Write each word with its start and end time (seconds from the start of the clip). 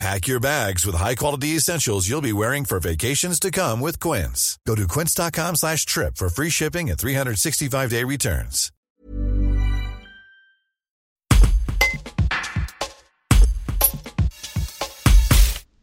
Pack 0.00 0.26
your 0.26 0.40
bags 0.40 0.84
with 0.84 0.96
high-quality 0.96 1.56
essentials 1.56 2.08
you'll 2.08 2.20
be 2.20 2.32
wearing 2.32 2.64
for 2.64 2.80
vacations 2.80 3.38
to 3.40 3.50
come 3.50 3.80
with 3.80 4.00
Quince. 4.00 4.58
Go 4.66 4.74
to 4.74 4.86
quince.com 4.88 5.54
slash 5.56 5.86
trip 5.86 6.16
for 6.16 6.28
free 6.28 6.50
shipping 6.50 6.90
and 6.90 6.98
365-day 6.98 8.04
returns. 8.04 8.70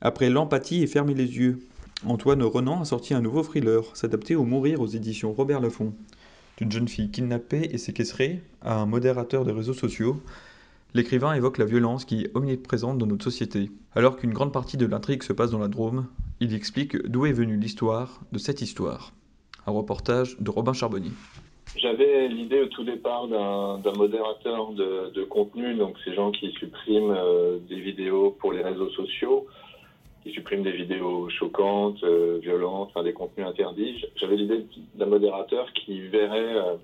Après 0.00 0.30
l'empathie 0.30 0.82
et 0.82 0.86
fermer 0.86 1.14
les 1.14 1.36
yeux, 1.36 1.58
Antoine 2.06 2.42
Renan 2.42 2.82
a 2.82 2.84
sorti 2.84 3.12
un 3.12 3.20
nouveau 3.20 3.42
thriller, 3.42 3.96
s'adapter 3.96 4.36
au 4.36 4.44
mourir 4.44 4.80
aux 4.80 4.86
éditions 4.86 5.32
Robert 5.32 5.60
Laffont. 5.60 5.94
D'une 6.58 6.70
jeune 6.70 6.86
fille 6.86 7.10
kidnappée 7.10 7.70
et 7.72 7.78
séquestrée 7.78 8.42
à 8.62 8.76
un 8.76 8.86
modérateur 8.86 9.44
de 9.44 9.50
réseaux 9.50 9.74
sociaux, 9.74 10.22
l'écrivain 10.96 11.34
évoque 11.34 11.58
la 11.58 11.66
violence 11.66 12.04
qui 12.06 12.22
est 12.22 12.30
omniprésente 12.34 12.96
dans 12.96 13.06
notre 13.06 13.24
société. 13.24 13.70
Alors 13.94 14.16
qu'une 14.16 14.32
grande 14.32 14.52
partie 14.52 14.78
de 14.78 14.86
l'intrigue 14.86 15.22
se 15.22 15.34
passe 15.34 15.50
dans 15.50 15.58
la 15.58 15.68
Drôme, 15.68 16.06
il 16.40 16.54
explique 16.54 16.96
d'où 17.06 17.26
est 17.26 17.32
venue 17.32 17.58
l'histoire 17.58 18.20
de 18.32 18.38
cette 18.38 18.62
histoire. 18.62 19.12
Un 19.66 19.72
reportage 19.72 20.36
de 20.40 20.50
Robin 20.50 20.72
Charbonnier. 20.72 21.10
J'avais 21.76 22.28
l'idée 22.28 22.62
au 22.62 22.66
tout 22.66 22.84
départ 22.84 23.28
d'un 23.28 23.92
modérateur 23.92 24.72
de, 24.72 25.24
contenu, 25.24 25.74
donc 25.74 25.96
ces 26.04 26.14
gens 26.14 26.30
qui 26.30 26.50
suppriment 26.52 27.14
euh, 27.14 27.58
des 27.68 27.80
vidéos 27.80 28.30
pour 28.40 28.52
les 28.52 28.62
réseaux 28.62 28.88
sociaux, 28.90 29.46
qui 30.22 30.30
suppriment 30.32 30.62
des 30.62 30.72
vidéos 30.72 31.28
choquantes, 31.28 32.02
euh, 32.04 32.38
violentes, 32.40 32.88
enfin, 32.94 33.02
des 33.02 33.12
contenus 33.12 33.46
interdits. 33.46 34.02
J'avais 34.16 34.36
l'idée 34.36 34.64
d'un 34.94 35.06
modérateur 35.06 35.70
qui 35.74 36.00
verrait 36.00 36.56
euh, 36.56 36.76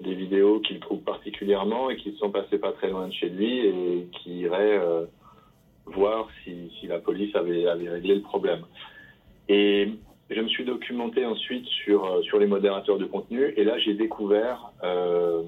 des 0.00 0.14
vidéos 0.14 0.60
qu'il 0.60 0.80
trouve 0.80 1.00
particulièrement 1.00 1.90
et 1.90 1.96
qui 1.96 2.10
ne 2.12 2.16
sont 2.16 2.30
passées 2.30 2.58
pas 2.58 2.72
très 2.72 2.88
loin 2.88 3.08
de 3.08 3.12
chez 3.12 3.28
lui 3.28 3.66
et 3.66 4.06
qui 4.12 4.40
irait 4.40 4.78
euh, 4.78 5.04
voir 5.86 6.28
si, 6.42 6.72
si, 6.78 6.86
la 6.86 6.98
police 6.98 7.34
avait, 7.34 7.66
avait, 7.66 7.90
réglé 7.90 8.14
le 8.14 8.22
problème. 8.22 8.62
Et 9.48 9.88
je 10.30 10.40
me 10.40 10.48
suis 10.48 10.64
documenté 10.64 11.26
ensuite 11.26 11.66
sur, 11.66 12.04
euh, 12.04 12.22
sur 12.22 12.38
les 12.38 12.46
modérateurs 12.46 12.98
de 12.98 13.04
contenu 13.04 13.52
et 13.56 13.64
là 13.64 13.78
j'ai 13.78 13.94
découvert 13.94 14.72
euh, 14.84 15.42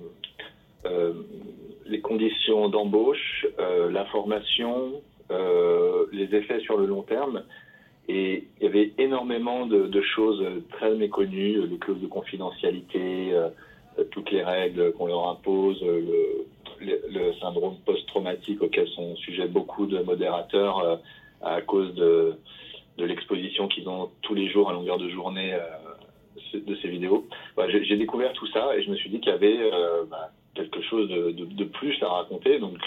les 1.87 2.01
conditions 2.01 2.69
d'embauche, 2.69 3.47
la 3.59 4.05
formation, 4.07 5.01
les 5.31 6.35
effets 6.35 6.61
sur 6.61 6.77
le 6.77 6.87
long 6.87 7.03
terme. 7.03 7.45
Et 8.09 8.49
il 8.59 8.65
y 8.65 8.67
avait 8.67 8.93
énormément 8.99 9.67
de, 9.67 10.01
choses 10.01 10.43
très 10.73 10.95
méconnues, 10.95 11.67
les 11.67 11.79
clauses 11.79 12.01
de 12.01 12.07
confidentialité, 12.07 13.33
toutes 14.11 14.31
les 14.31 14.43
règles 14.43 14.93
qu'on 14.93 15.07
leur 15.07 15.29
impose, 15.29 15.83
euh, 15.83 16.47
le, 16.81 17.33
syndrome 17.41 17.77
post-traumatique 17.85 18.63
auquel 18.63 18.89
sont 18.89 19.15
sujets 19.17 19.47
beaucoup 19.47 19.87
de 19.87 19.99
modérateurs 20.01 20.79
euh, 20.79 20.97
à 21.43 21.61
cause 21.61 21.95
de, 21.95 22.35
l'exposition 22.99 23.69
qu'ils 23.69 23.89
ont 23.89 24.11
tous 24.23 24.35
les 24.35 24.49
jours 24.49 24.71
à 24.71 24.73
longueur 24.73 24.99
de 24.99 25.09
journée 25.09 25.57
de 26.55 26.77
ces 26.77 26.89
vidéos. 26.89 27.27
J'ai 27.69 27.97
découvert 27.97 28.33
tout 28.35 28.47
ça 28.49 28.77
et 28.77 28.83
je 28.83 28.91
me 28.91 28.97
suis 28.97 29.11
dit 29.11 29.19
qu'il 29.19 29.33
y 29.33 29.35
avait 29.35 29.59
bah, 30.09 30.31
quelque 30.55 30.81
chose 30.83 31.09
de, 31.09 31.65
plus 31.65 32.01
à 32.03 32.09
raconter, 32.09 32.61
donc 32.61 32.79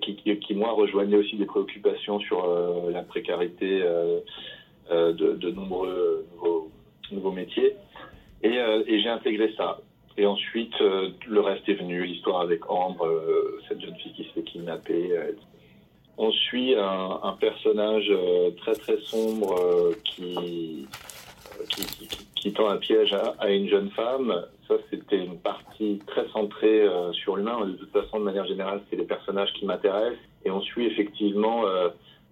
qui, 0.00 0.54
moi 0.54 0.72
rejoignait 0.72 1.16
aussi 1.16 1.34
des 1.36 1.46
préoccupations 1.46 2.20
sur 2.20 2.46
la 2.90 3.02
précarité 3.02 3.82
de, 4.90 5.50
nombreux 5.50 6.24
nouveaux, 7.10 7.32
métiers. 7.32 7.74
Et 8.42 9.00
j'ai 9.00 9.08
intégré 9.08 9.52
ça. 9.56 9.80
Et 10.16 10.26
ensuite, 10.26 10.74
euh, 10.80 11.10
le 11.26 11.40
reste 11.40 11.68
est 11.68 11.74
venu, 11.74 12.04
l'histoire 12.04 12.40
avec 12.40 12.70
Ambre, 12.70 13.06
euh, 13.06 13.60
cette 13.68 13.80
jeune 13.80 13.96
fille 13.96 14.12
qui 14.12 14.24
se 14.24 14.30
fait 14.30 14.42
kidnapper. 14.42 15.10
Euh. 15.12 15.32
on 16.18 16.30
suit 16.30 16.76
un, 16.76 17.18
un 17.22 17.32
personnage 17.32 18.12
très 18.58 18.74
très 18.74 18.98
sombre 19.00 19.92
qui 20.04 20.86
qui, 21.70 21.86
qui, 21.86 22.26
qui, 22.34 22.52
tend 22.52 22.68
un 22.68 22.76
piège 22.76 23.12
à, 23.12 23.34
à, 23.38 23.50
une 23.50 23.68
jeune 23.68 23.90
femme. 23.90 24.44
Ça, 24.68 24.74
c'était 24.90 25.24
une 25.24 25.38
partie 25.38 26.00
très 26.06 26.28
centrée 26.28 26.86
sur 27.12 27.36
l'humain. 27.36 27.64
De 27.64 27.72
toute 27.72 27.92
façon, 27.92 28.18
de 28.18 28.24
manière 28.24 28.46
générale, 28.46 28.82
c'est 28.90 28.96
les 28.96 29.04
personnages 29.04 29.52
qui 29.54 29.64
m'intéressent. 29.64 30.18
Et 30.44 30.50
on 30.50 30.60
suit 30.60 30.86
effectivement 30.86 31.62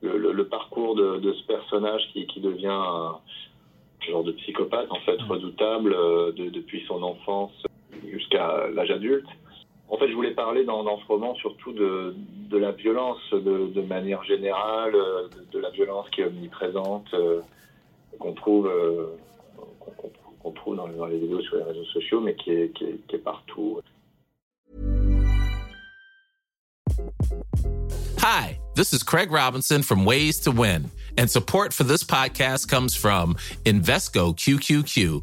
le, 0.02 0.18
le, 0.18 0.32
le, 0.32 0.48
parcours 0.48 0.96
de, 0.96 1.18
de, 1.18 1.32
ce 1.32 1.42
personnage 1.44 2.02
qui, 2.12 2.26
qui 2.26 2.40
devient 2.40 2.66
un 2.66 3.20
genre 4.08 4.24
de 4.24 4.32
psychopathe, 4.32 4.90
en 4.90 5.00
fait, 5.00 5.20
redoutable 5.22 5.94
de, 6.34 6.50
depuis 6.50 6.84
son 6.88 7.02
enfance 7.02 7.52
jusqu'à 8.10 8.68
l'âge 8.74 8.90
adulte. 8.90 9.26
En 9.88 9.98
fait, 9.98 10.08
je 10.08 10.14
voulais 10.14 10.32
parler 10.32 10.64
dans, 10.64 10.82
dans 10.84 10.98
ce 10.98 11.06
roman 11.06 11.34
surtout 11.34 11.72
de, 11.72 12.14
de 12.48 12.56
la 12.56 12.72
violence 12.72 13.20
de, 13.30 13.66
de, 13.74 13.82
manière 13.82 14.24
générale, 14.24 14.92
de, 14.92 15.46
de, 15.52 15.58
la 15.58 15.68
violence 15.70 16.08
qui 16.10 16.22
est 16.22 16.24
omniprésente, 16.24 17.12
euh, 17.12 17.40
qu'on 18.18 18.32
trouve, 18.32 18.68
euh, 18.68 19.08
qu'on 19.78 20.50
qu 20.50 20.56
trouve 20.56 20.76
dans, 20.76 20.88
dans, 20.88 21.06
les 21.06 21.18
vidéos 21.18 21.42
sur 21.42 21.56
les 21.56 21.64
réseaux 21.64 21.84
sociaux, 21.84 22.20
mais 22.20 22.34
qui 22.34 22.52
est, 22.52 22.72
qui 22.74 22.84
est, 22.84 23.06
qui 23.06 23.16
est 23.16 23.18
partout. 23.18 23.80
Hi, 28.18 28.58
this 28.74 28.94
is 28.94 29.02
Craig 29.02 29.30
Robinson 29.30 29.82
from 29.82 30.06
Ways 30.06 30.40
to 30.44 30.52
Win, 30.52 30.90
and 31.18 31.28
support 31.28 31.74
for 31.74 31.84
this 31.84 32.02
podcast 32.02 32.66
comes 32.66 32.96
from 32.96 33.34
Invesco 33.66 34.34
QQQ 34.34 35.22